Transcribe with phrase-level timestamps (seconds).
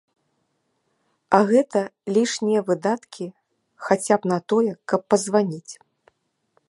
[1.37, 1.79] А гэта
[2.15, 3.27] лішнія выдаткі
[3.89, 5.73] хаця б на тое, каб пазваніць.